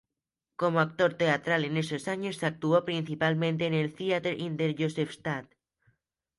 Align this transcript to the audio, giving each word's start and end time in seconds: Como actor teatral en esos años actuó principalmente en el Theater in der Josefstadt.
Como 0.61 0.77
actor 0.85 1.11
teatral 1.21 1.61
en 1.69 1.77
esos 1.77 2.07
años 2.07 2.41
actuó 2.43 2.83
principalmente 2.85 3.67
en 3.67 3.75
el 3.75 3.93
Theater 3.93 4.33
in 4.45 4.53
der 4.59 4.71
Josefstadt. 4.79 5.45